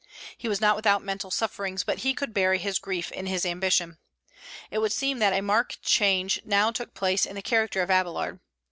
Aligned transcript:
He 0.35 0.47
was 0.47 0.59
not 0.59 0.75
without 0.75 1.03
mental 1.03 1.29
sufferings, 1.29 1.83
but 1.83 1.99
he 1.99 2.15
could 2.15 2.33
bury 2.33 2.57
his 2.57 2.79
grief 2.79 3.11
in 3.11 3.27
his 3.27 3.45
ambition. 3.45 3.99
It 4.71 4.79
would 4.79 4.91
seem 4.93 5.19
that 5.19 5.31
a 5.31 5.41
marked 5.43 5.83
change 5.83 6.41
now 6.43 6.71
took 6.71 6.95
place 6.95 7.23
in 7.23 7.35
the 7.35 7.41
character 7.43 7.83
of 7.83 7.89
Abélard. 7.89 8.39